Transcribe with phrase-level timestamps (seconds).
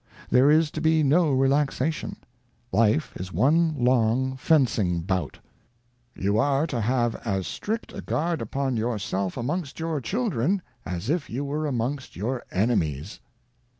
[0.31, 2.15] There is to be no relaxation;
[2.71, 5.37] life is one long fencing bout.'
[6.15, 11.29] You are to have as strict a Guard upon yourself amongst your Children, as if
[11.29, 13.19] you were amongst your Enemies.'